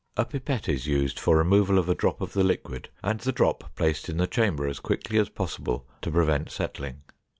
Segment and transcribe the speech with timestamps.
[0.17, 3.75] A pipette is used for removal of a drop of the liquid and the drop
[3.75, 7.03] placed in the chamber as quickly as possible to prevent settling.